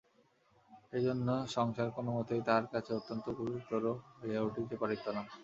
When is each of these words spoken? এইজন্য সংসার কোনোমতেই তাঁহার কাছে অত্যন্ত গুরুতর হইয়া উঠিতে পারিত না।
এইজন্য 0.93 1.27
সংসার 1.55 1.89
কোনোমতেই 1.97 2.41
তাঁহার 2.47 2.65
কাছে 2.73 2.91
অত্যন্ত 2.93 3.25
গুরুতর 3.37 3.83
হইয়া 4.19 4.41
উঠিতে 4.47 4.75
পারিত 4.81 5.05
না। 5.15 5.21